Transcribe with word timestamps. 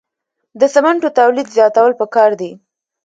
د 0.59 0.61
سمنټو 0.73 1.09
تولید 1.19 1.47
زیاتول 1.55 1.91
پکار 2.01 2.29
دي 2.41 2.51